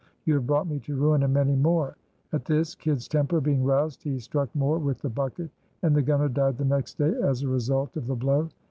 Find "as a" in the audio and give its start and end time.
7.21-7.47